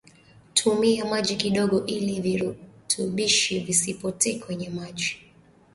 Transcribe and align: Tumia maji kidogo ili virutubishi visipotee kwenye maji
Tumia 0.53 1.05
maji 1.05 1.35
kidogo 1.35 1.85
ili 1.85 2.21
virutubishi 2.21 3.59
visipotee 3.59 4.39
kwenye 4.39 4.69
maji 4.69 5.17